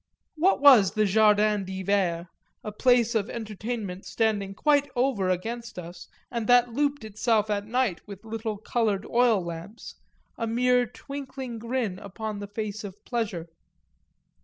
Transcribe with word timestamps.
What 0.35 0.59
was 0.59 0.93
the 0.93 1.05
Jardin 1.05 1.63
d'Hiver, 1.63 2.27
a 2.63 2.71
place 2.71 3.13
of 3.13 3.29
entertainment 3.29 4.03
standing 4.07 4.55
quite 4.55 4.89
over 4.95 5.29
against 5.29 5.77
us 5.77 6.07
and 6.31 6.47
that 6.47 6.73
looped 6.73 7.03
itself 7.03 7.51
at 7.51 7.67
night 7.67 8.01
with 8.07 8.25
little 8.25 8.57
coloured 8.57 9.05
oil 9.05 9.45
lamps, 9.45 9.93
a 10.39 10.47
mere 10.47 10.87
twinkling 10.87 11.59
grin 11.59 11.99
upon 11.99 12.39
the 12.39 12.47
face 12.47 12.83
of 12.83 13.05
pleasure? 13.05 13.47